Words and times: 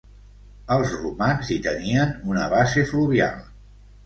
Els 0.75 0.95
romans 1.01 1.51
hi 1.51 1.57
tenien 1.67 2.17
una 2.33 2.49
base 2.55 2.87
fluvial. 2.95 3.39